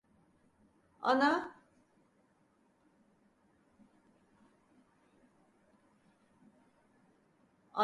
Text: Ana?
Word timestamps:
Ana? 1.09 1.31